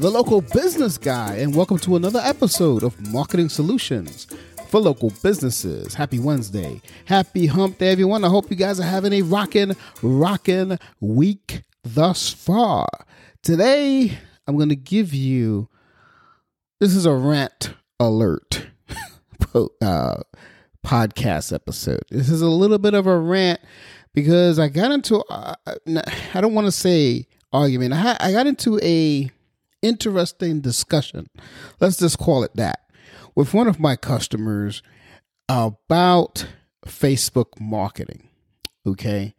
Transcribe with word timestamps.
the 0.00 0.10
local 0.10 0.42
business 0.42 0.98
guy, 0.98 1.36
and 1.36 1.54
welcome 1.54 1.78
to 1.78 1.96
another 1.96 2.20
episode 2.22 2.82
of 2.82 3.00
Marketing 3.10 3.48
Solutions 3.48 4.26
for 4.68 4.78
Local 4.78 5.10
Businesses. 5.22 5.94
Happy 5.94 6.18
Wednesday. 6.18 6.82
Happy 7.06 7.46
hump 7.46 7.78
day, 7.78 7.92
everyone. 7.92 8.22
I 8.22 8.28
hope 8.28 8.50
you 8.50 8.56
guys 8.56 8.78
are 8.78 8.82
having 8.82 9.14
a 9.14 9.22
rockin', 9.22 9.74
rockin' 10.02 10.78
week 11.00 11.62
thus 11.82 12.30
far. 12.30 12.86
Today, 13.42 14.18
I'm 14.46 14.56
going 14.56 14.68
to 14.68 14.76
give 14.76 15.14
you 15.14 15.70
this 16.78 16.94
is 16.94 17.06
a 17.06 17.14
rant 17.14 17.72
alert 17.98 18.66
uh, 19.54 20.16
podcast 20.84 21.54
episode. 21.54 22.02
This 22.10 22.28
is 22.28 22.42
a 22.42 22.50
little 22.50 22.78
bit 22.78 22.92
of 22.92 23.06
a 23.06 23.18
rant 23.18 23.60
because 24.12 24.58
I 24.58 24.68
got 24.68 24.90
into 24.90 25.24
uh, 25.30 25.54
I 26.34 26.40
don't 26.42 26.52
want 26.52 26.66
to 26.66 26.72
say 26.72 27.26
argument. 27.50 27.94
I, 27.94 28.18
I 28.20 28.32
got 28.32 28.46
into 28.46 28.78
a 28.82 29.30
interesting 29.86 30.60
discussion. 30.60 31.28
Let's 31.80 31.98
just 31.98 32.18
call 32.18 32.42
it 32.42 32.54
that 32.56 32.80
with 33.34 33.54
one 33.54 33.68
of 33.68 33.78
my 33.78 33.96
customers 33.96 34.82
about 35.48 36.46
Facebook 36.86 37.60
marketing. 37.60 38.28
Okay. 38.86 39.34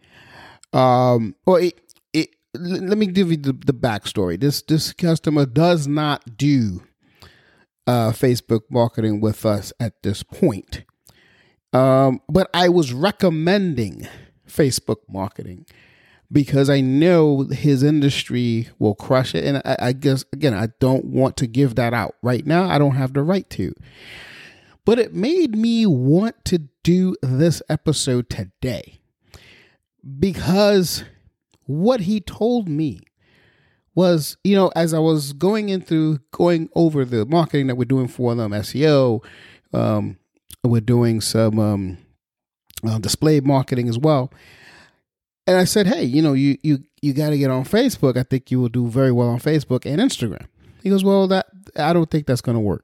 Um, 0.74 1.36
well, 1.46 1.58
it, 1.58 1.80
it, 2.14 2.30
let 2.54 2.98
me 2.98 3.08
give 3.08 3.32
you 3.32 3.38
the, 3.38 3.54
the 3.54 3.74
backstory. 3.74 4.40
This 4.40 4.62
this 4.62 4.94
customer 4.94 5.46
does 5.46 5.88
not 5.88 6.38
do 6.38 6.84
uh, 7.88 8.12
Facebook 8.12 8.62
marketing 8.70 9.22
with 9.22 9.46
us 9.46 9.74
at 9.80 10.04
this 10.04 10.24
point. 10.24 10.84
Um, 11.74 12.22
but 12.30 12.50
I 12.54 12.70
was 12.70 12.94
recommending 12.94 14.08
Facebook 14.48 14.98
marketing 15.10 15.66
because 16.32 16.70
I 16.70 16.82
know 16.82 17.44
his 17.44 17.84
industry 17.84 18.70
will 18.80 18.96
crush 18.96 19.34
it. 19.34 19.46
And 19.46 19.62
I, 19.64 19.78
I, 19.80 19.94
guess, 19.94 20.26
again, 20.34 20.54
I 20.54 20.70
don't 20.80 21.06
want 21.06 21.38
to 21.38 21.48
give 21.48 21.76
that 21.76 21.94
out 21.94 22.16
right 22.22 22.46
now. 22.46 22.70
I 22.70 22.78
don't 22.78 22.96
have 22.96 23.14
the 23.14 23.24
right 23.24 23.50
to. 23.52 23.74
But 24.86 25.00
it 25.00 25.14
made 25.14 25.56
me 25.56 25.86
want 25.86 26.44
to 26.46 26.68
do 26.84 27.16
this 27.22 27.62
episode 27.70 28.30
today 28.30 29.00
because 30.20 31.04
what 31.66 32.02
he 32.02 32.22
told 32.22 32.70
me 32.70 33.02
was, 33.94 34.38
you 34.44 34.56
know, 34.56 34.72
as 34.76 34.94
I 34.94 35.00
was 35.00 35.34
going 35.34 35.70
into 35.70 36.20
going 36.32 36.70
over 36.76 37.04
the 37.04 37.26
marketing 37.26 37.68
that 37.68 37.76
we're 37.76 37.86
doing 37.86 38.08
for 38.08 38.36
them, 38.36 38.52
SEO, 38.52 39.24
um, 39.74 40.18
we're 40.64 40.82
doing 40.82 41.20
some 41.20 41.60
um, 41.60 41.98
uh, 42.88 43.00
display 43.00 43.40
marketing 43.40 43.90
as 43.90 43.98
well. 43.98 44.32
And 45.48 45.56
I 45.56 45.64
said, 45.64 45.88
hey, 45.88 46.04
you 46.04 46.22
know, 46.22 46.34
you 46.34 46.58
you 46.62 46.84
you 47.02 47.14
got 47.14 47.30
to 47.30 47.38
get 47.38 47.50
on 47.50 47.64
Facebook. 47.64 48.18
I 48.18 48.24
think 48.24 48.52
you 48.52 48.60
will 48.60 48.70
do 48.70 48.88
very 48.88 49.14
well 49.14 49.30
on 49.30 49.40
Facebook 49.40 49.86
and 49.86 50.02
Instagram. 50.02 50.46
He 50.84 50.90
goes, 50.90 51.06
well, 51.06 51.28
that 51.30 51.48
I 51.78 51.94
don't 51.94 52.12
think 52.12 52.28
that's 52.28 52.42
going 52.42 52.58
to 52.58 52.62
work. 52.62 52.84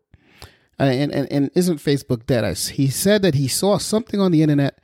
And, 0.79 1.13
and 1.13 1.31
and 1.31 1.51
isn't 1.53 1.77
Facebook 1.77 2.25
dead? 2.25 2.43
I, 2.43 2.53
he 2.53 2.87
said 2.87 3.21
that 3.21 3.35
he 3.35 3.47
saw 3.47 3.77
something 3.77 4.19
on 4.19 4.31
the 4.31 4.41
internet 4.41 4.79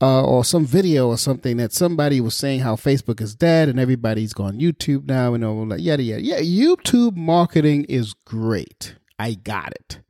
uh, 0.00 0.24
or 0.24 0.44
some 0.44 0.66
video 0.66 1.08
or 1.08 1.16
something 1.16 1.56
that 1.56 1.72
somebody 1.72 2.20
was 2.20 2.34
saying 2.34 2.60
how 2.60 2.76
Facebook 2.76 3.20
is 3.20 3.34
dead 3.34 3.68
and 3.68 3.80
everybody's 3.80 4.32
gone 4.32 4.58
YouTube 4.58 5.06
now 5.06 5.32
and 5.32 5.44
all 5.44 5.64
that 5.66 5.80
yada 5.80 6.02
yada. 6.02 6.22
Yeah, 6.22 6.40
YouTube 6.40 7.16
marketing 7.16 7.84
is 7.84 8.14
great. 8.14 8.96
I 9.18 9.34
got 9.34 9.72
it. 9.72 10.00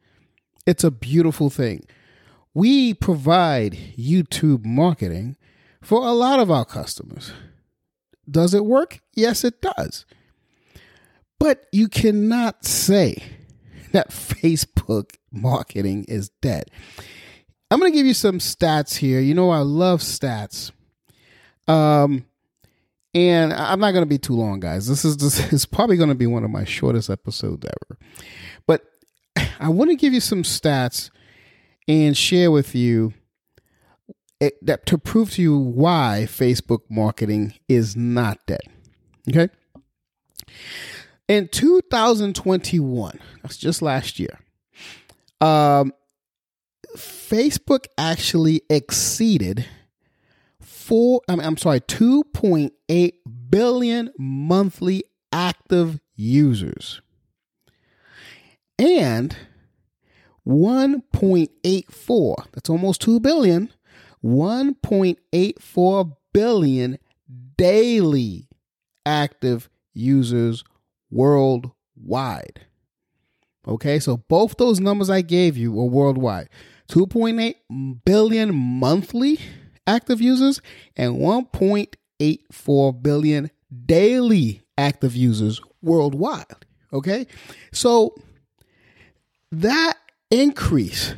It's 0.67 0.83
a 0.83 0.91
beautiful 0.91 1.51
thing. 1.51 1.85
We 2.53 2.95
provide 2.95 3.73
YouTube 3.97 4.65
marketing 4.65 5.37
for 5.87 6.05
a 6.05 6.11
lot 6.11 6.41
of 6.41 6.51
our 6.51 6.65
customers. 6.65 7.31
Does 8.29 8.55
it 8.55 8.65
work? 8.65 8.99
Yes, 9.15 9.45
it 9.45 9.63
does. 9.63 10.05
But 11.39 11.67
you 11.71 11.87
cannot 11.87 12.65
say 12.65 13.23
that 13.93 14.11
Facebook 14.11 15.15
marketing 15.31 16.05
is 16.09 16.31
dead. 16.43 16.73
I'm 17.71 17.79
going 17.79 17.93
to 17.93 17.97
give 17.97 18.05
you 18.05 18.15
some 18.15 18.41
stats 18.41 18.97
here. 18.97 19.21
You 19.21 19.35
know, 19.35 19.51
I 19.51 19.61
love 19.61 20.01
stats. 20.01 20.73
Um, 21.69 22.25
and 23.15 23.53
I'm 23.53 23.79
not 23.79 23.93
going 23.93 24.03
to 24.03 24.09
be 24.09 24.19
too 24.19 24.35
long, 24.35 24.59
guys. 24.59 24.89
This 24.89 25.05
is 25.05 25.17
this 25.19 25.53
is 25.53 25.67
probably 25.67 25.97
going 25.97 26.09
to 26.09 26.17
be 26.17 26.27
one 26.27 26.43
of 26.43 26.51
my 26.51 26.65
shortest 26.65 27.11
episodes 27.11 27.65
ever. 27.65 27.99
But 28.67 28.83
I 29.61 29.69
want 29.69 29.91
to 29.91 29.97
give 29.97 30.13
you 30.13 30.21
some 30.21 30.43
stats 30.43 31.11
and 31.87 32.17
share 32.17 32.51
with 32.51 32.75
you 32.75 33.15
it, 34.41 34.65
that 34.65 34.87
to 34.87 34.99
prove 34.99 35.33
to 35.33 35.43
you 35.43 35.57
why 35.57 36.27
Facebook 36.29 36.81
marketing 36.89 37.55
is 37.69 37.97
not 37.97 38.39
dead. 38.47 38.61
Okay. 39.29 39.49
In 41.29 41.49
2021, 41.49 43.19
that's 43.43 43.57
just 43.57 43.83
last 43.83 44.21
year, 44.21 44.39
um, 45.41 45.93
Facebook 46.97 47.87
actually 47.99 48.63
exceeded 48.71 49.67
four, 50.61 51.21
I 51.29 51.35
I'm 51.35 51.57
sorry, 51.57 51.81
2.8 51.81 53.13
billion 53.51 54.11
monthly 54.19 55.05
active 55.33 55.99
users. 56.15 57.01
And 58.79 59.37
1.84, 60.47 62.47
that's 62.53 62.71
almost 62.71 63.01
2 63.01 63.21
billion, 63.21 63.73
1.84 64.27 66.17
billion 66.33 66.99
daily 67.57 68.49
active 69.05 69.71
users 69.95 70.65
worldwide. 71.11 72.67
Okay, 73.69 73.99
so 73.99 74.17
both 74.17 74.57
those 74.57 74.81
numbers 74.81 75.11
I 75.11 75.23
gave 75.23 75.57
you 75.57 75.73
were 75.73 75.87
worldwide 75.87 76.49
2.8 76.89 77.55
billion 78.05 78.55
monthly 78.55 79.41
active 79.87 80.21
users 80.21 80.61
and 80.97 81.17
1.84 81.17 83.03
billion 83.03 83.51
daily 83.87 84.63
active 84.79 85.17
users 85.17 85.61
worldwide. 85.83 86.45
Okay, 86.93 87.27
so 87.73 88.15
that 89.51 89.95
increase 90.31 91.15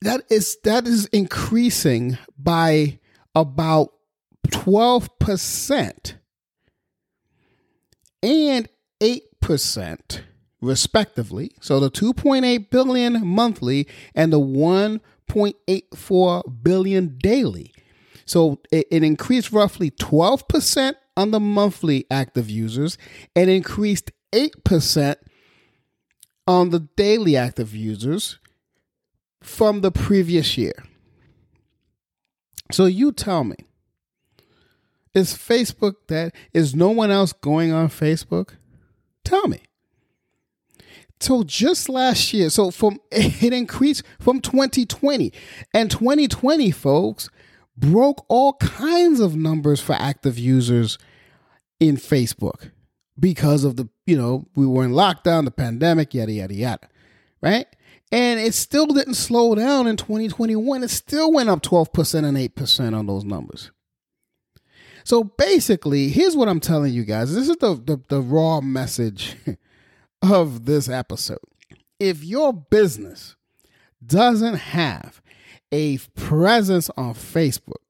that 0.00 0.22
is 0.30 0.56
that 0.64 0.86
is 0.86 1.04
increasing 1.06 2.18
by 2.38 2.98
about 3.34 3.92
12% 4.48 6.14
and 8.22 8.68
8% 9.00 10.20
respectively. 10.60 11.52
So 11.60 11.80
the 11.80 11.90
2.8 11.90 12.70
billion 12.70 13.26
monthly 13.26 13.88
and 14.14 14.32
the 14.32 14.40
1.84 14.40 16.62
billion 16.62 17.18
daily. 17.18 17.74
So 18.24 18.60
it, 18.70 18.86
it 18.90 19.02
increased 19.02 19.52
roughly 19.52 19.90
12% 19.90 20.94
on 21.16 21.30
the 21.30 21.40
monthly 21.40 22.06
active 22.10 22.50
users 22.50 22.98
and 23.34 23.48
increased 23.50 24.12
8% 24.32 25.16
on 26.46 26.70
the 26.70 26.80
daily 26.80 27.36
active 27.36 27.74
users 27.74 28.38
from 29.42 29.80
the 29.80 29.90
previous 29.90 30.58
year. 30.58 30.74
So 32.70 32.86
you 32.86 33.12
tell 33.12 33.44
me, 33.44 33.56
is 35.14 35.34
Facebook 35.34 35.94
that 36.08 36.34
is 36.52 36.74
no 36.74 36.90
one 36.90 37.10
else 37.10 37.32
going 37.32 37.72
on 37.72 37.88
Facebook? 37.88 38.50
Tell 39.24 39.48
me. 39.48 39.62
So 41.20 41.42
just 41.42 41.88
last 41.88 42.32
year, 42.32 42.50
so 42.50 42.70
from 42.70 43.00
it 43.10 43.52
increased 43.52 44.02
from 44.20 44.40
2020 44.40 45.32
and 45.74 45.90
2020 45.90 46.70
folks 46.70 47.28
broke 47.76 48.24
all 48.28 48.54
kinds 48.54 49.20
of 49.20 49.36
numbers 49.36 49.80
for 49.80 49.94
active 49.94 50.38
users 50.38 50.98
in 51.80 51.96
Facebook 51.96 52.70
because 53.18 53.64
of 53.64 53.76
the, 53.76 53.88
you 54.06 54.16
know, 54.16 54.46
we 54.54 54.66
were 54.66 54.84
in 54.84 54.92
lockdown, 54.92 55.44
the 55.44 55.50
pandemic, 55.50 56.14
yada, 56.14 56.32
yada, 56.32 56.54
yada. 56.54 56.88
Right? 57.40 57.66
And 58.10 58.40
it 58.40 58.54
still 58.54 58.86
didn't 58.86 59.14
slow 59.14 59.54
down 59.54 59.86
in 59.86 59.96
2021. 59.96 60.82
It 60.82 60.88
still 60.88 61.32
went 61.32 61.50
up 61.50 61.62
12% 61.62 62.24
and 62.24 62.36
8% 62.36 62.96
on 62.96 63.06
those 63.06 63.24
numbers. 63.24 63.70
So 65.04 65.24
basically, 65.24 66.08
here's 66.08 66.36
what 66.36 66.48
I'm 66.48 66.60
telling 66.60 66.92
you 66.92 67.04
guys. 67.04 67.34
This 67.34 67.48
is 67.48 67.56
the, 67.56 67.74
the, 67.74 68.00
the 68.08 68.20
raw 68.20 68.60
message 68.60 69.36
of 70.22 70.64
this 70.64 70.88
episode. 70.88 71.38
If 71.98 72.24
your 72.24 72.52
business 72.52 73.36
doesn't 74.04 74.56
have 74.56 75.20
a 75.72 75.98
presence 76.14 76.90
on 76.96 77.14
Facebook, 77.14 77.82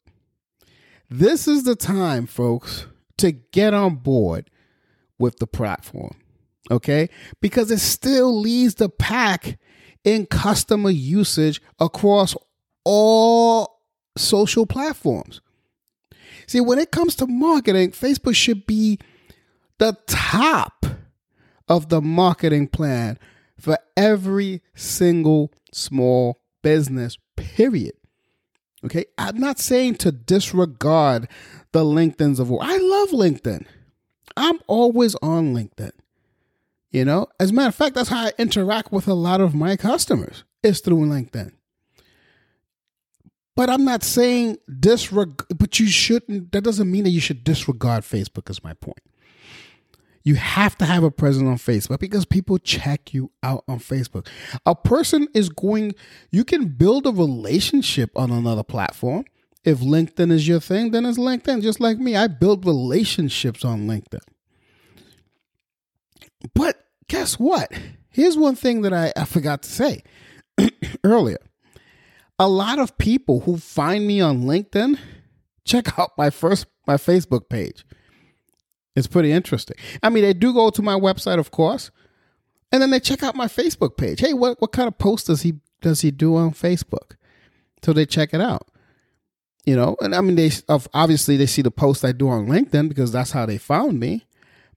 this 1.11 1.49
is 1.49 1.65
the 1.65 1.77
time, 1.77 2.27
folks, 2.27 2.87
to 3.19 3.33
get 3.33 3.75
on 3.75 3.97
board 3.97 4.51
with 5.19 5.39
the 5.39 5.47
platform. 5.47 6.15
Okay? 6.71 7.09
Because 7.41 7.71
it 7.71 7.81
still 7.81 8.39
leads 8.39 8.77
the 8.77 8.89
pack 8.89 9.59
in 10.05 10.27
customer 10.27 10.91
usage 10.91 11.61
across 11.79 12.35
all 12.85 13.81
social 14.17 14.67
platforms. 14.67 15.41
See, 16.47 16.61
when 16.61 16.79
it 16.79 16.91
comes 16.91 17.15
to 17.17 17.27
marketing, 17.27 17.91
Facebook 17.91 18.35
should 18.35 18.67
be 18.67 18.99
the 19.79 19.97
top 20.07 20.87
of 21.69 21.89
the 21.91 22.01
marketing 22.01 22.69
plan 22.69 23.19
for 23.59 23.79
every 23.97 24.63
single 24.75 25.53
small 25.73 26.41
business, 26.63 27.19
period. 27.37 27.95
Okay, 28.85 29.07
I'm 29.19 29.39
not 29.39 29.59
saying 29.59 29.97
to 29.97 30.13
disregard 30.13 31.29
the 31.73 31.85
LinkedIn's 31.85 32.39
of 32.39 32.51
all. 32.51 32.63
I 32.63 32.77
love 32.79 33.11
LinkedIn. 33.11 33.67
I'm 34.37 34.59
always 34.69 35.15
on 35.17 35.53
LinkedIn. 35.53 35.91
You 36.91 37.05
know, 37.05 37.27
as 37.39 37.51
a 37.51 37.53
matter 37.53 37.69
of 37.69 37.75
fact, 37.75 37.95
that's 37.95 38.09
how 38.09 38.27
I 38.27 38.33
interact 38.39 38.93
with 38.93 39.09
a 39.09 39.15
lot 39.15 39.41
of 39.41 39.55
my 39.55 39.77
customers 39.77 40.45
is 40.63 40.81
through 40.81 41.07
LinkedIn. 41.07 41.53
But 43.55 43.69
I'm 43.69 43.85
not 43.85 44.05
saying 44.05 44.59
disregard, 44.79 45.49
but 45.59 45.81
you 45.81 45.89
shouldn't, 45.89 46.53
that 46.53 46.63
doesn't 46.63 46.91
mean 46.91 47.05
that 47.05 47.11
you 47.11 47.21
should 47.21 47.45
disregard 47.45 48.05
Facebook, 48.05 48.49
is 48.49 48.63
my 48.63 48.73
point. 48.73 49.01
You 50.23 50.37
have 50.37 50.77
to 50.79 50.85
have 50.85 51.03
a 51.03 51.11
presence 51.11 51.47
on 51.47 51.57
Facebook 51.57 51.99
because 51.99 52.25
people 52.25 52.59
check 52.59 53.13
you 53.13 53.33
out 53.43 53.65
on 53.67 53.79
Facebook. 53.81 54.29
A 54.65 54.75
person 54.75 55.27
is 55.35 55.49
going, 55.49 55.95
you 56.31 56.45
can 56.45 56.69
build 56.69 57.07
a 57.07 57.11
relationship 57.11 58.11
on 58.17 58.31
another 58.31 58.63
platform. 58.63 59.25
If 59.65 59.81
LinkedIn 59.81 60.31
is 60.31 60.47
your 60.47 60.61
thing, 60.61 60.93
then 60.93 61.05
it's 61.05 61.19
LinkedIn. 61.19 61.63
Just 61.63 61.81
like 61.81 61.99
me, 61.99 62.15
I 62.15 62.29
build 62.29 62.65
relationships 62.65 63.65
on 63.65 63.87
LinkedIn. 63.87 64.21
But 66.55 66.85
guess 67.09 67.39
what? 67.39 67.73
Here's 68.11 68.37
one 68.37 68.55
thing 68.55 68.83
that 68.83 68.93
I, 68.93 69.13
I 69.17 69.25
forgot 69.25 69.63
to 69.63 69.71
say 69.71 70.03
earlier. 71.05 71.39
A 72.39 72.49
lot 72.49 72.79
of 72.79 72.97
people 72.99 73.41
who 73.41 73.57
find 73.57 74.07
me 74.07 74.21
on 74.21 74.43
LinkedIn 74.43 74.99
check 75.65 75.99
out 75.99 76.13
my 76.17 76.31
first 76.31 76.67
my 76.87 76.95
Facebook 76.95 77.49
page. 77.49 77.85
It's 78.97 79.07
pretty 79.07 79.31
interesting. 79.31 79.77
I 80.03 80.09
mean, 80.09 80.25
they 80.25 80.33
do 80.33 80.53
go 80.53 80.71
to 80.71 80.83
my 80.83 80.95
website, 80.95 81.39
of 81.39 81.51
course, 81.51 81.91
and 82.73 82.83
then 82.83 82.91
they 82.91 83.01
check 83.01 83.23
out 83.23 83.37
my 83.37 83.47
Facebook 83.47 83.97
page. 83.97 84.21
Hey, 84.21 84.33
what 84.33 84.61
what 84.61 84.73
kind 84.73 84.89
of 84.89 84.99
post 84.99 85.27
does 85.27 85.43
he 85.43 85.55
does 85.81 86.01
he 86.01 86.11
do 86.11 86.37
on 86.37 86.53
Facebook? 86.53 87.17
So 87.83 87.93
they 87.93 88.07
check 88.07 88.35
it 88.35 88.41
out. 88.41 88.69
You 89.65 89.77
know, 89.77 89.97
and 90.01 90.15
I 90.15 90.23
mean, 90.23 90.37
they 90.37 90.51
obviously 90.69 91.37
they 91.37 91.47
see 91.47 91.63
the 91.63 91.71
post 91.71 92.05
I 92.05 92.13
do 92.13 92.29
on 92.29 92.47
LinkedIn 92.47 92.89
because 92.89 93.13
that's 93.13 93.33
how 93.33 93.45
they 93.45 93.59
found 93.59 94.01
me. 94.01 94.25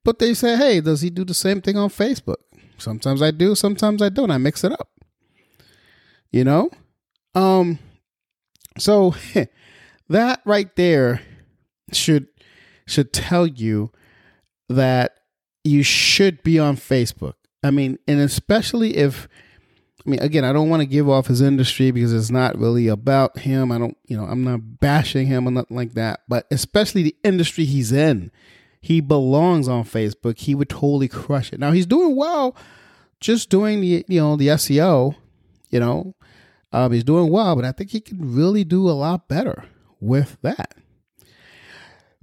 But 0.03 0.19
they 0.19 0.33
say, 0.33 0.57
hey, 0.57 0.81
does 0.81 1.01
he 1.01 1.09
do 1.09 1.23
the 1.23 1.33
same 1.33 1.61
thing 1.61 1.77
on 1.77 1.89
Facebook? 1.89 2.37
Sometimes 2.77 3.21
I 3.21 3.31
do, 3.31 3.53
sometimes 3.53 4.01
I 4.01 4.09
don't. 4.09 4.31
I 4.31 4.37
mix 4.37 4.63
it 4.63 4.71
up. 4.71 4.89
You 6.31 6.43
know? 6.43 6.69
Um 7.35 7.79
so 8.77 9.15
that 10.09 10.41
right 10.45 10.75
there 10.75 11.21
should 11.93 12.27
should 12.87 13.13
tell 13.13 13.45
you 13.45 13.91
that 14.69 15.19
you 15.63 15.83
should 15.83 16.41
be 16.43 16.57
on 16.57 16.75
Facebook. 16.75 17.33
I 17.63 17.71
mean, 17.71 17.99
and 18.07 18.19
especially 18.19 18.97
if 18.97 19.27
I 20.05 20.09
mean, 20.09 20.19
again, 20.19 20.43
I 20.43 20.51
don't 20.51 20.69
want 20.69 20.81
to 20.81 20.87
give 20.87 21.07
off 21.07 21.27
his 21.27 21.41
industry 21.41 21.91
because 21.91 22.11
it's 22.11 22.31
not 22.31 22.57
really 22.57 22.87
about 22.87 23.39
him. 23.39 23.71
I 23.71 23.77
don't, 23.77 23.95
you 24.07 24.17
know, 24.17 24.23
I'm 24.23 24.43
not 24.43 24.79
bashing 24.79 25.27
him 25.27 25.47
or 25.47 25.51
nothing 25.51 25.77
like 25.77 25.93
that. 25.93 26.21
But 26.27 26.47
especially 26.49 27.03
the 27.03 27.15
industry 27.23 27.65
he's 27.65 27.91
in, 27.91 28.31
he 28.81 28.99
belongs 28.99 29.67
on 29.67 29.83
Facebook. 29.83 30.39
He 30.39 30.55
would 30.55 30.69
totally 30.69 31.07
crush 31.07 31.53
it. 31.53 31.59
Now 31.59 31.71
he's 31.71 31.85
doing 31.85 32.15
well, 32.15 32.55
just 33.19 33.49
doing 33.49 33.81
the, 33.81 34.03
you 34.07 34.19
know, 34.19 34.35
the 34.35 34.47
SEO. 34.47 35.15
You 35.69 35.79
know, 35.79 36.15
um, 36.73 36.91
he's 36.91 37.03
doing 37.03 37.31
well, 37.31 37.55
but 37.55 37.63
I 37.63 37.71
think 37.71 37.91
he 37.91 38.01
can 38.01 38.35
really 38.35 38.63
do 38.63 38.89
a 38.89 38.91
lot 38.91 39.27
better 39.27 39.65
with 40.01 40.37
that. 40.41 40.75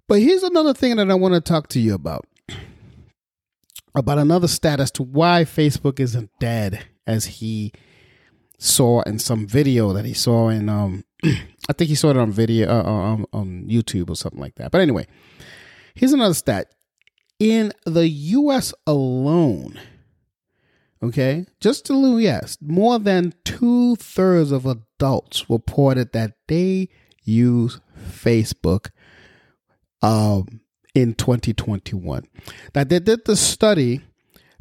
But 0.07 0.21
here's 0.21 0.43
another 0.43 0.75
thing 0.75 0.97
that 0.97 1.11
I 1.11 1.15
want 1.15 1.35
to 1.35 1.41
talk 1.41 1.69
to 1.69 1.81
you 1.81 1.95
about 1.95 2.27
about 3.95 4.19
another 4.19 4.49
stat 4.49 4.81
as 4.81 4.91
to 4.93 5.03
why 5.03 5.45
Facebook 5.45 5.99
isn't 5.99 6.31
dead 6.39 6.85
as 7.07 7.25
he 7.27 7.73
saw 8.59 9.03
in 9.03 9.19
some 9.19 9.47
video 9.47 9.93
that 9.93 10.05
he 10.05 10.15
saw 10.15 10.49
in 10.49 10.69
um 10.69 11.05
I 11.25 11.73
think 11.73 11.89
he 11.89 11.95
saw 11.95 12.11
it 12.11 12.17
on 12.17 12.31
video 12.33 12.69
uh, 12.69 12.83
on, 12.83 13.27
on 13.33 13.65
YouTube 13.69 14.09
or 14.09 14.17
something 14.17 14.41
like 14.41 14.55
that. 14.55 14.71
But 14.71 14.81
anyway, 14.81 15.07
here's 15.99 16.13
another 16.13 16.35
stat. 16.35 16.73
In 17.39 17.73
the 17.85 18.09
US 18.09 18.73
alone, 18.87 19.79
okay, 21.03 21.47
just 21.61 21.87
the 21.87 21.95
US, 21.95 22.57
more 22.61 22.99
than 22.99 23.35
two 23.45 23.97
thirds 23.97 24.51
of 24.53 24.65
adults 24.67 25.49
reported 25.51 26.13
that 26.13 26.35
they 26.47 26.89
use 27.25 27.81
Facebook 28.11 28.91
um, 30.03 30.61
in 30.95 31.15
2021. 31.15 32.27
Now 32.75 32.85
they 32.85 32.99
did 32.99 33.25
the 33.25 33.37
study 33.37 34.03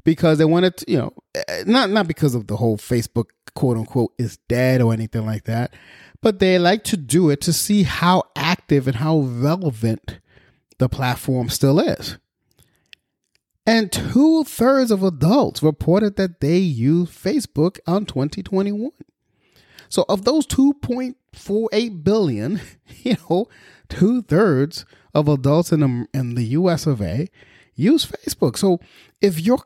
because 0.03 0.37
they 0.37 0.45
wanted 0.45 0.77
to, 0.77 0.91
you 0.91 0.97
know, 0.97 1.13
eh, 1.35 1.63
not 1.65 1.89
not 1.89 2.07
because 2.07 2.33
of 2.35 2.47
the 2.47 2.57
whole 2.57 2.77
Facebook 2.77 3.25
quote 3.55 3.77
unquote 3.77 4.13
is 4.17 4.37
dead 4.47 4.81
or 4.81 4.93
anything 4.93 5.25
like 5.25 5.45
that, 5.45 5.73
but 6.21 6.39
they 6.39 6.59
like 6.59 6.83
to 6.85 6.97
do 6.97 7.29
it 7.29 7.41
to 7.41 7.53
see 7.53 7.83
how 7.83 8.23
active 8.35 8.87
and 8.87 8.97
how 8.97 9.19
relevant 9.19 10.19
the 10.79 10.89
platform 10.89 11.50
still 11.50 11.79
is. 11.79 12.18
And 13.65 13.91
two 13.91 14.45
thirds 14.45 14.91
of 14.91 15.03
adults 15.03 15.62
reported 15.62 16.15
that 16.15 16.39
they 16.39 16.57
use 16.57 17.09
Facebook 17.09 17.79
on 17.85 18.06
2021. 18.06 18.91
So 19.89 20.06
of 20.07 20.24
those 20.24 20.47
2.48 20.47 22.03
billion, 22.03 22.62
you 23.03 23.18
know, 23.29 23.47
two 23.89 24.21
thirds 24.21 24.85
of 25.13 25.28
adults 25.28 25.71
in 25.71 25.81
the, 25.81 26.07
in 26.13 26.35
the 26.35 26.45
US 26.45 26.87
of 26.87 27.01
A 27.01 27.28
use 27.78 28.06
Facebook. 28.06 28.57
So 28.57 28.80
if 29.21 29.40
your 29.40 29.59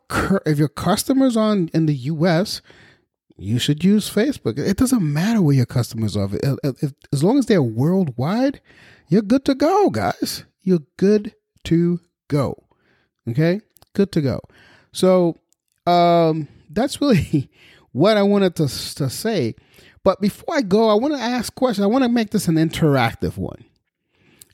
if 0.45 0.59
your 0.59 0.67
customers 0.67 1.35
on 1.35 1.69
in 1.73 1.87
the 1.87 1.95
US, 1.95 2.61
you 3.37 3.57
should 3.57 3.83
use 3.83 4.13
Facebook. 4.13 4.59
It 4.59 4.77
doesn't 4.77 5.01
matter 5.01 5.41
where 5.41 5.55
your 5.55 5.65
customers 5.65 6.15
are. 6.15 6.29
As 7.11 7.23
long 7.23 7.39
as 7.39 7.47
they're 7.47 7.63
worldwide, 7.63 8.61
you're 9.07 9.23
good 9.23 9.45
to 9.45 9.55
go, 9.55 9.89
guys. 9.89 10.45
You're 10.61 10.83
good 10.97 11.35
to 11.65 11.99
go. 12.27 12.63
Okay? 13.27 13.61
Good 13.93 14.11
to 14.13 14.21
go. 14.21 14.39
So 14.91 15.37
um 15.85 16.47
that's 16.69 17.01
really 17.01 17.49
what 17.91 18.17
I 18.17 18.23
wanted 18.23 18.55
to, 18.57 18.67
to 18.95 19.09
say. 19.09 19.55
But 20.03 20.19
before 20.19 20.55
I 20.55 20.61
go, 20.61 20.89
I 20.89 20.95
want 20.95 21.13
to 21.13 21.19
ask 21.19 21.53
questions. 21.53 21.83
I 21.83 21.87
want 21.87 22.03
to 22.03 22.09
make 22.09 22.31
this 22.31 22.47
an 22.47 22.55
interactive 22.55 23.37
one. 23.37 23.65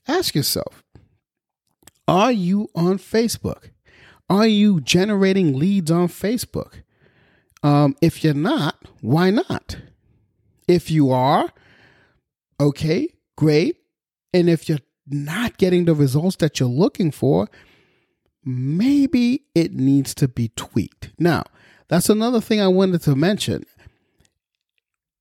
Ask 0.07 0.35
yourself 0.35 0.83
Are 2.07 2.31
you 2.31 2.69
on 2.75 2.97
Facebook? 2.97 3.69
Are 4.29 4.47
you 4.47 4.81
generating 4.81 5.57
leads 5.57 5.89
on 5.89 6.07
Facebook? 6.07 6.81
Um, 7.63 7.95
if 8.01 8.23
you're 8.23 8.33
not, 8.33 8.75
why 9.01 9.31
not? 9.31 9.77
If 10.67 10.91
you 10.91 11.11
are, 11.11 11.49
okay, 12.59 13.09
great. 13.35 13.77
And 14.33 14.49
if 14.49 14.67
you're 14.67 14.79
not 15.07 15.47
getting 15.57 15.85
the 15.85 15.95
results 15.95 16.37
that 16.37 16.59
you're 16.59 16.69
looking 16.69 17.11
for, 17.11 17.49
maybe 18.43 19.43
it 19.55 19.73
needs 19.73 20.13
to 20.15 20.27
be 20.27 20.49
tweaked. 20.55 21.11
Now, 21.19 21.43
that's 21.87 22.09
another 22.09 22.41
thing 22.41 22.61
I 22.61 22.67
wanted 22.67 23.01
to 23.03 23.15
mention 23.15 23.63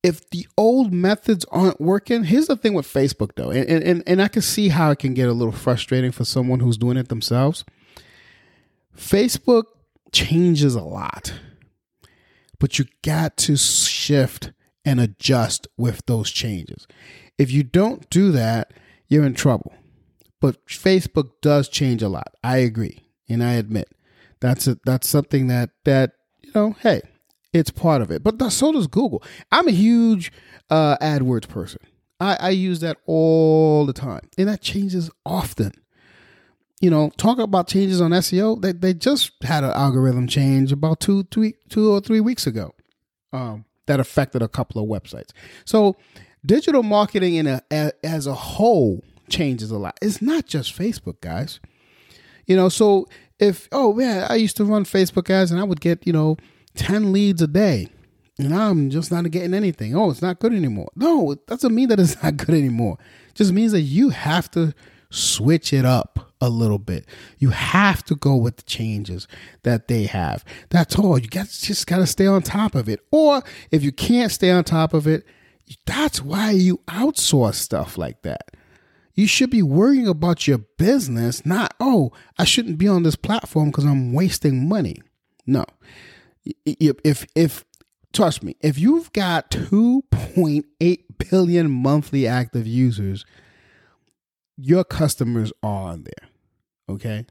if 0.07 0.31
the 0.31 0.47
old 0.57 0.93
methods 0.93 1.45
aren't 1.51 1.81
working, 1.81 2.23
here's 2.23 2.47
the 2.47 2.57
thing 2.57 2.75
with 2.75 2.87
Facebook 2.87 3.35
though, 3.35 3.51
and, 3.51 3.83
and, 3.83 4.05
and 4.07 4.23
I 4.23 4.29
can 4.29 4.41
see 4.41 4.69
how 4.69 4.93
it 4.93 5.01
can 5.01 5.15
get 5.15 5.29
a 5.29 5.33
little 5.33 5.51
frustrating 5.51 6.13
for 6.13 6.25
someone 6.25 6.61
who's 6.61 6.79
doing 6.79 6.97
it 6.97 7.09
themselves. 7.09 7.65
Facebook 8.97 9.65
changes 10.13 10.77
a 10.77 10.83
lot, 10.83 11.35
but 12.61 12.79
you 12.79 12.85
got 13.03 13.37
to 13.39 13.57
shift 13.57 14.53
and 14.85 15.01
adjust 15.01 15.67
with 15.77 16.07
those 16.07 16.31
changes. 16.31 16.87
If 17.37 17.51
you 17.51 17.65
don't 17.65 18.09
do 18.09 18.31
that, 18.31 18.73
you're 19.09 19.27
in 19.27 19.35
trouble. 19.35 19.75
But 20.47 20.65
Facebook 20.67 21.31
does 21.43 21.69
change 21.69 22.03
a 22.03 22.09
lot. 22.09 22.29
I 22.45 22.59
agree, 22.59 23.01
and 23.29 23.43
I 23.43 23.55
admit 23.55 23.89
that's 24.39 24.69
a, 24.69 24.79
that's 24.85 25.09
something 25.09 25.49
that 25.49 25.71
that 25.85 26.13
you 26.43 26.53
know. 26.55 26.77
Hey, 26.81 27.03
it's 27.53 27.71
part 27.71 28.01
of 28.01 28.13
it. 28.13 28.23
But 28.23 28.41
so 28.53 28.71
does 28.71 28.87
Google. 28.87 29.25
I'm 29.51 29.67
a 29.67 29.73
huge 29.73 30.31
uh, 30.71 30.97
AdWords 30.99 31.49
person. 31.49 31.81
I, 32.21 32.37
I 32.41 32.51
use 32.51 32.79
that 32.81 32.99
all 33.07 33.87
the 33.87 33.93
time, 33.93 34.29
and 34.39 34.49
that 34.49 34.61
changes 34.63 35.11
often. 35.25 35.73
you 36.81 36.91
know, 36.91 37.11
talk 37.17 37.39
about 37.39 37.67
changes 37.69 38.01
on 38.01 38.13
SEO. 38.13 38.63
They 38.63 38.73
they 38.73 38.95
just 38.95 39.33
had 39.43 39.65
an 39.65 39.71
algorithm 39.71 40.29
change 40.29 40.71
about 40.73 41.01
two, 41.01 41.25
three, 41.25 41.55
two 41.69 41.91
or 41.93 42.01
three 42.01 42.21
weeks 42.21 42.47
ago. 42.47 42.75
Um, 43.33 43.65
that 43.87 44.01
affected 44.01 44.43
a 44.43 44.49
couple 44.49 44.83
of 44.83 44.89
websites. 44.89 45.31
So 45.65 45.97
digital 46.45 46.83
marketing 46.83 47.35
in 47.35 47.47
a, 47.47 47.63
as 48.05 48.27
a 48.27 48.35
whole 48.35 49.03
changes 49.29 49.71
a 49.71 49.79
lot. 49.79 49.99
It's 50.03 50.23
not 50.23 50.47
just 50.47 50.77
Facebook, 50.77 51.21
guys. 51.21 51.61
You 52.47 52.57
know, 52.57 52.69
so 52.69 53.09
if 53.39 53.69
oh 53.73 53.93
man, 53.93 54.27
I 54.29 54.37
used 54.37 54.57
to 54.59 54.65
run 54.65 54.85
Facebook 54.85 55.31
ads 55.31 55.51
and 55.51 55.61
I 55.61 55.65
would 55.65 55.81
get, 55.81 56.07
you 56.07 56.13
know, 56.13 56.37
10 56.75 57.13
leads 57.13 57.43
a 57.43 57.47
day. 57.47 57.89
And 58.39 58.55
I'm 58.55 58.91
just 58.91 59.11
not 59.11 59.31
getting 59.31 59.55
anything. 59.55 59.97
Oh, 59.97 60.11
it's 60.11 60.21
not 60.21 60.39
good 60.41 60.53
anymore. 60.53 60.91
No, 60.95 61.31
it 61.31 61.47
doesn't 61.47 61.75
mean 61.75 61.89
that 61.89 61.99
it's 61.99 62.23
not 62.23 62.37
good 62.37 62.55
anymore. 62.55 62.99
It 63.29 63.35
just 63.35 63.53
means 63.53 63.73
that 63.73 63.81
you 63.81 64.11
have 64.11 64.51
to 64.53 64.75
switch 65.11 65.73
it 65.73 65.85
up 65.85 66.33
a 66.41 66.51
little 66.51 66.79
bit. 66.79 67.07
You 67.39 67.51
have 67.51 68.05
to 68.05 68.15
go 68.15 68.37
with 68.37 68.57
the 68.57 68.63
changes 68.65 69.27
that 69.63 69.89
they 69.89 70.05
have. 70.05 70.45
That's 70.69 70.97
all. 70.97 71.19
You 71.19 71.29
got 71.29 71.49
just 71.49 71.87
got 71.87 71.99
to 71.99 72.07
stay 72.07 72.27
on 72.27 72.43
top 72.43 72.75
of 72.75 72.89
it. 72.89 73.01
Or 73.11 73.43
if 73.71 73.83
you 73.83 73.93
can't 73.93 74.31
stay 74.31 74.51
on 74.51 74.65
top 74.65 74.93
of 74.93 75.07
it, 75.07 75.25
that's 75.87 76.23
why 76.23 76.51
you 76.51 76.79
outsource 76.89 77.55
stuff 77.55 77.97
like 77.97 78.23
that. 78.23 78.51
You 79.17 79.27
should 79.27 79.51
be 79.51 79.63
worrying 79.63 80.07
about 80.07 80.47
your 80.47 80.59
business, 80.59 81.45
not, 81.47 81.75
oh, 81.81 82.13
I 82.39 82.45
shouldn't 82.45 82.77
be 82.77 82.87
on 82.87 83.03
this 83.03 83.17
platform 83.17 83.71
because 83.71 83.85
I'm 83.85 84.13
wasting 84.13 84.69
money. 84.69 85.01
No. 85.47 85.65
If, 86.65 87.27
if, 87.35 87.65
trust 88.13 88.43
me, 88.43 88.57
if 88.61 88.79
you've 88.79 89.11
got 89.13 89.51
2.8 89.51 90.99
billion 91.31 91.71
monthly 91.71 92.27
active 92.27 92.67
users, 92.67 93.25
your 94.59 94.85
customers 94.85 95.51
are 95.63 95.93
on 95.93 96.05
there. 96.05 96.29
Okay. 96.89 97.27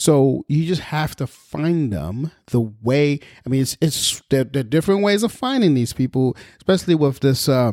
So 0.00 0.46
you 0.48 0.64
just 0.64 0.80
have 0.80 1.14
to 1.16 1.26
find 1.26 1.92
them 1.92 2.32
the 2.46 2.60
way. 2.60 3.20
I 3.44 3.48
mean, 3.50 3.60
it's 3.60 3.76
it's 3.82 4.22
there, 4.30 4.44
there 4.44 4.60
are 4.60 4.64
different 4.64 5.02
ways 5.02 5.22
of 5.22 5.30
finding 5.30 5.74
these 5.74 5.92
people, 5.92 6.38
especially 6.56 6.94
with 6.94 7.20
this 7.20 7.50
uh, 7.50 7.72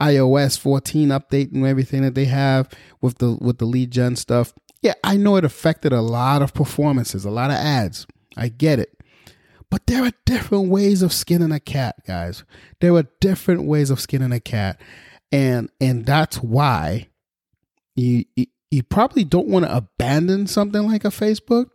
iOS 0.00 0.58
14 0.58 1.08
update 1.08 1.52
and 1.52 1.66
everything 1.66 2.02
that 2.02 2.14
they 2.14 2.24
have 2.26 2.68
with 3.00 3.18
the 3.18 3.36
with 3.40 3.58
the 3.58 3.64
lead 3.64 3.90
gen 3.90 4.16
stuff. 4.16 4.52
Yeah, 4.82 4.94
I 5.02 5.16
know 5.16 5.36
it 5.36 5.44
affected 5.44 5.92
a 5.92 6.02
lot 6.02 6.42
of 6.42 6.52
performances, 6.52 7.24
a 7.24 7.30
lot 7.30 7.50
of 7.50 7.56
ads. 7.56 8.06
I 8.36 8.48
get 8.48 8.78
it. 8.78 8.90
But 9.70 9.86
there 9.86 10.04
are 10.04 10.12
different 10.24 10.68
ways 10.68 11.02
of 11.02 11.12
skinning 11.12 11.52
a 11.52 11.60
cat, 11.60 11.96
guys. 12.06 12.44
There 12.80 12.94
are 12.94 13.06
different 13.20 13.64
ways 13.64 13.90
of 13.90 14.00
skinning 14.00 14.32
a 14.32 14.40
cat. 14.40 14.80
And 15.32 15.70
and 15.80 16.04
that's 16.06 16.36
why 16.42 17.08
you 17.94 18.24
you, 18.36 18.46
you 18.70 18.82
probably 18.82 19.24
don't 19.24 19.48
want 19.48 19.64
to 19.64 19.76
abandon 19.76 20.46
something 20.46 20.86
like 20.86 21.04
a 21.04 21.08
Facebook 21.08 21.70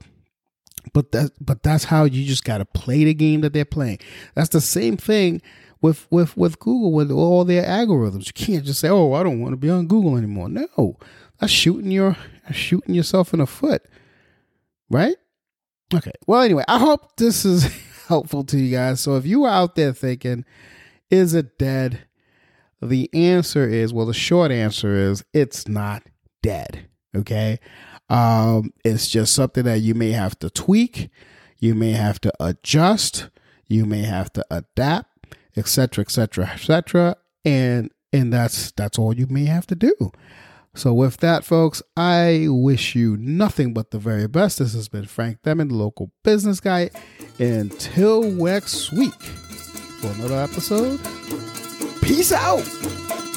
but 0.94 1.12
that 1.12 1.32
but 1.40 1.64
that's 1.64 1.86
how 1.86 2.06
you 2.06 2.26
just 2.26 2.44
got 2.44 2.60
to 2.60 2.66
play 2.66 3.04
the 3.04 3.14
game 3.14 3.42
that 3.42 3.54
they're 3.54 3.66
playing. 3.66 4.00
That's 4.36 4.50
the 4.50 4.62
same 4.62 4.98
thing 4.98 5.42
with 5.82 6.08
with 6.10 6.36
with 6.36 6.60
Google 6.60 6.92
with 6.92 7.12
all 7.12 7.46
their 7.46 7.64
algorithms. 7.64 8.28
You 8.28 8.34
can't 8.34 8.66
just 8.66 8.80
say, 8.80 8.90
"Oh, 8.90 9.14
I 9.14 9.24
don't 9.24 9.40
want 9.40 9.54
to 9.54 9.58
be 9.58 9.70
on 9.70 9.88
Google 9.88 10.18
anymore." 10.18 10.50
No, 10.50 10.98
that's 11.40 11.52
shooting 11.52 11.92
your 11.92 12.18
shooting 12.52 12.96
yourself 12.96 13.34
in 13.34 13.40
the 13.40 13.48
foot, 13.48 13.84
right? 14.90 15.16
Okay. 15.94 16.12
Well, 16.28 16.42
anyway, 16.42 16.64
I 16.68 16.80
hope 16.80 17.16
this 17.18 17.46
is 17.46 17.64
helpful 18.08 18.44
to 18.46 18.58
you 18.58 18.76
guys. 18.76 19.00
So 19.02 19.16
if 19.16 19.26
you 19.26 19.46
are 19.46 19.52
out 19.52 19.76
there 19.76 19.94
thinking, 19.94 20.46
"Is 21.10 21.34
it 21.34 21.58
dead?" 21.58 22.06
The 22.82 23.10
answer 23.14 23.68
is 23.68 23.94
well. 23.94 24.06
The 24.06 24.14
short 24.14 24.52
answer 24.52 24.96
is 24.96 25.24
it's 25.34 25.68
not 25.68 26.04
dead. 26.42 26.88
Okay. 27.16 27.60
Um, 28.10 28.74
it's 28.84 29.08
just 29.08 29.34
something 29.36 29.66
that 29.66 29.80
you 29.80 29.94
may 29.94 30.12
have 30.12 30.38
to 30.40 30.50
tweak, 30.50 31.10
you 31.60 31.76
may 31.76 31.92
have 31.92 32.20
to 32.22 32.34
adjust, 32.40 33.30
you 33.68 33.86
may 33.86 34.02
have 34.02 34.34
to 34.34 34.46
adapt 34.50 35.09
etc., 35.60 36.01
etc., 36.01 36.46
etc. 36.46 37.16
And 37.46 37.92
and 38.12 38.34
that's 38.34 38.72
that's 38.72 38.98
all 38.98 39.13
you 39.13 39.28
may 39.28 39.46
have 39.46 39.68
to 39.68 39.75
do. 39.75 39.94
So 40.75 40.94
with 40.94 41.18
that, 41.18 41.44
folks, 41.44 41.82
I 41.98 42.46
wish 42.48 42.96
you 42.96 43.18
nothing 43.18 43.74
but 43.74 43.92
the 43.92 44.00
very 44.00 44.28
best. 44.28 44.60
This 44.60 44.74
has 44.74 44.88
been 44.88 45.06
Frank 45.06 45.39
Deming, 45.44 45.68
the 45.68 45.75
local 45.75 46.12
business 46.24 46.60
guy. 46.60 46.89
Until 47.39 48.24
next 48.24 48.92
week 48.94 49.22
for 50.01 50.08
another 50.12 50.42
episode. 50.42 51.00
Peace 52.01 52.32
out. 52.32 52.63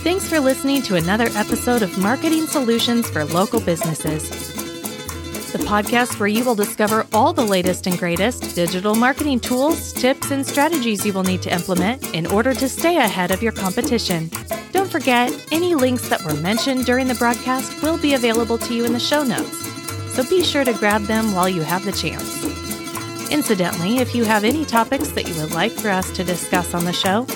Thanks 0.03 0.29
for 0.29 0.41
listening 0.41 0.83
to 0.83 0.97
another 0.97 1.29
episode 1.35 1.83
of 1.83 1.97
Marketing 1.99 2.47
Solutions 2.47 3.09
for 3.09 3.25
Local 3.25 3.61
Businesses 3.61 4.62
the 5.53 5.59
podcast 5.59 6.19
where 6.19 6.29
you 6.29 6.45
will 6.45 6.55
discover 6.55 7.07
all 7.13 7.35
the 7.35 7.45
latest 7.45 7.87
and 7.87 7.99
greatest 7.99 8.55
digital 8.55 8.95
marketing 8.95 9.39
tools, 9.39 9.93
tips, 9.93 10.31
and 10.31 10.47
strategies 10.47 11.05
you 11.05 11.13
will 11.13 11.23
need 11.23 11.43
to 11.43 11.53
implement 11.53 12.15
in 12.15 12.27
order 12.29 12.55
to 12.55 12.69
stay 12.69 12.97
ahead 12.97 13.31
of 13.31 13.43
your 13.43 13.53
competition. 13.53 14.31
Don't 14.73 14.91
forget, 14.91 15.31
any 15.53 15.75
links 15.75 16.09
that 16.09 16.25
were 16.25 16.35
mentioned 16.35 16.87
during 16.87 17.07
the 17.07 17.15
broadcast 17.17 17.83
will 17.83 17.99
be 17.99 18.15
available 18.15 18.57
to 18.57 18.75
you 18.75 18.87
in 18.87 18.95
the 18.95 18.99
show 18.99 19.23
notes, 19.23 19.59
so 20.15 20.27
be 20.31 20.43
sure 20.43 20.65
to 20.65 20.73
grab 20.73 21.03
them 21.03 21.35
while 21.35 21.51
you 21.51 21.61
have 21.61 21.85
the 21.85 21.93
chance. 21.93 22.43
Incidentally, 23.31 23.99
if 23.99 24.15
you 24.15 24.25
have 24.25 24.45
any 24.45 24.65
topics 24.65 25.11
that 25.13 25.29
you 25.29 25.35
would 25.41 25.53
like 25.53 25.73
for 25.73 25.91
us 25.91 26.11
to 26.13 26.25
discuss 26.25 26.73
on 26.73 26.87
the 26.87 26.93
show, 26.95 27.27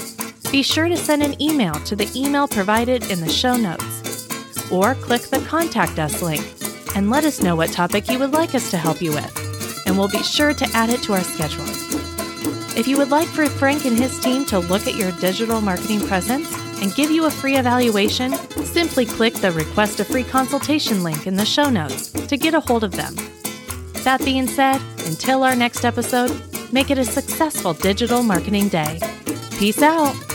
be 0.51 0.63
sure 0.63 0.89
to 0.89 0.97
send 0.97 1.23
an 1.23 1.41
email 1.41 1.75
to 1.75 1.95
the 1.95 2.11
email 2.19 2.49
provided 2.49 3.11
in 3.11 3.21
the 3.21 3.29
show 3.29 3.57
notes 3.57 4.27
or 4.73 4.95
click 4.95 5.23
the 5.23 5.41
Contact 5.41 5.99
Us 5.99 6.23
link 6.23 6.66
and 6.97 7.11
let 7.11 7.25
us 7.25 7.43
know 7.43 7.55
what 7.55 7.71
topic 7.71 8.09
you 8.09 8.19
would 8.19 8.33
like 8.33 8.55
us 8.55 8.71
to 8.71 8.79
help 8.79 9.03
you 9.03 9.13
with, 9.13 9.87
and 9.87 9.97
we'll 9.97 10.09
be 10.09 10.23
sure 10.23 10.55
to 10.55 10.67
add 10.73 10.89
it 10.89 11.03
to 11.03 11.13
our 11.13 11.23
schedule. 11.23 11.67
If 12.77 12.89
you 12.89 12.97
would 12.97 13.11
like 13.11 13.29
for 13.29 13.47
Frank 13.47 13.85
and 13.85 13.99
his 13.99 14.19
team 14.19 14.47
to 14.47 14.59
look 14.59 14.87
at 14.87 14.97
your 14.97 15.13
digital 15.13 15.61
marketing 15.61 16.01
presence 16.01 16.53
and 16.81 16.95
give 16.95 17.11
you 17.11 17.27
a 17.27 17.31
free 17.31 17.57
evaluation, 17.57 18.33
simply 18.65 19.05
click 19.05 19.35
the 19.35 19.53
Request 19.53 20.01
a 20.01 20.05
Free 20.05 20.25
Consultation 20.25 21.03
link 21.03 21.27
in 21.27 21.37
the 21.37 21.45
show 21.45 21.69
notes 21.69 22.11
to 22.11 22.37
get 22.37 22.55
a 22.55 22.61
hold 22.61 22.83
of 22.83 22.93
them. 22.93 23.15
That 24.05 24.25
being 24.25 24.47
said, 24.47 24.81
until 25.07 25.43
our 25.43 25.55
next 25.55 25.85
episode, 25.85 26.33
make 26.73 26.91
it 26.91 26.99
a 26.99 27.05
successful 27.05 27.75
digital 27.75 28.23
marketing 28.23 28.69
day. 28.69 29.01
Peace 29.59 29.83
out. 29.83 30.26